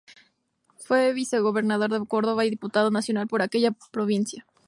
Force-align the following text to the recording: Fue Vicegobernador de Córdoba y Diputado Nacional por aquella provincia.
Fue 0.77 1.13
Vicegobernador 1.13 1.91
de 1.91 2.03
Córdoba 2.07 2.43
y 2.43 2.49
Diputado 2.49 2.89
Nacional 2.89 3.27
por 3.27 3.43
aquella 3.43 3.69
provincia. 3.91 4.47